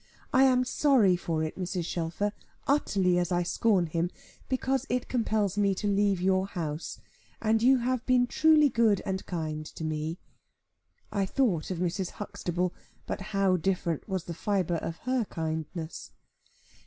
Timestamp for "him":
3.85-4.09